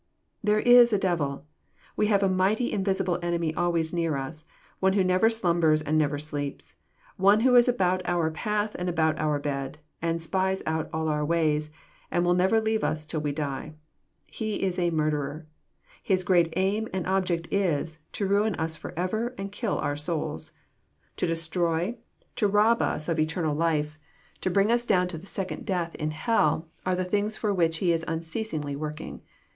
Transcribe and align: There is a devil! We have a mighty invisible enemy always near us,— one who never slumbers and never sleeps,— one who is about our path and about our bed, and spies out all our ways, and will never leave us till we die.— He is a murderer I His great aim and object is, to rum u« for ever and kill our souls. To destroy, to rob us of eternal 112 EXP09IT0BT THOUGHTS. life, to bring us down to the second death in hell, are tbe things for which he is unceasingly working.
There 0.43 0.59
is 0.61 0.91
a 0.91 0.97
devil! 0.97 1.45
We 1.95 2.07
have 2.07 2.23
a 2.23 2.27
mighty 2.27 2.71
invisible 2.71 3.19
enemy 3.21 3.53
always 3.53 3.93
near 3.93 4.15
us,— 4.17 4.45
one 4.79 4.93
who 4.93 5.03
never 5.03 5.29
slumbers 5.29 5.79
and 5.79 5.95
never 5.95 6.17
sleeps,— 6.17 6.73
one 7.17 7.41
who 7.41 7.55
is 7.55 7.67
about 7.67 8.01
our 8.05 8.31
path 8.31 8.75
and 8.79 8.89
about 8.89 9.19
our 9.19 9.37
bed, 9.37 9.77
and 10.01 10.19
spies 10.19 10.63
out 10.65 10.89
all 10.91 11.07
our 11.07 11.23
ways, 11.23 11.69
and 12.09 12.25
will 12.25 12.33
never 12.33 12.59
leave 12.59 12.83
us 12.83 13.05
till 13.05 13.19
we 13.21 13.31
die.— 13.31 13.75
He 14.25 14.63
is 14.63 14.79
a 14.79 14.89
murderer 14.89 15.45
I 15.47 15.51
His 16.01 16.23
great 16.23 16.51
aim 16.55 16.87
and 16.91 17.05
object 17.05 17.47
is, 17.53 17.99
to 18.13 18.25
rum 18.27 18.55
u« 18.59 18.67
for 18.69 18.95
ever 18.97 19.35
and 19.37 19.51
kill 19.51 19.77
our 19.77 19.95
souls. 19.95 20.51
To 21.17 21.27
destroy, 21.27 21.95
to 22.37 22.47
rob 22.47 22.81
us 22.81 23.07
of 23.07 23.19
eternal 23.19 23.53
112 23.53 23.75
EXP09IT0BT 23.75 23.87
THOUGHTS. 23.87 23.93
life, 24.35 24.41
to 24.41 24.49
bring 24.49 24.71
us 24.71 24.83
down 24.85 25.07
to 25.09 25.19
the 25.19 25.27
second 25.27 25.63
death 25.63 25.93
in 25.93 26.09
hell, 26.09 26.67
are 26.87 26.95
tbe 26.95 27.11
things 27.11 27.37
for 27.37 27.53
which 27.53 27.77
he 27.77 27.91
is 27.93 28.03
unceasingly 28.07 28.75
working. 28.75 29.21